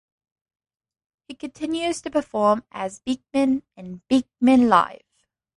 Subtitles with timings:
[1.27, 5.03] He continues to perform as Beakman in Beakman Live!